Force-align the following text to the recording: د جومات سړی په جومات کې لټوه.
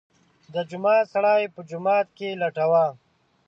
د 0.53 0.55
جومات 0.69 1.05
سړی 1.13 1.41
په 1.53 1.61
جومات 1.69 2.07
کې 2.17 2.29
لټوه. 2.41 2.85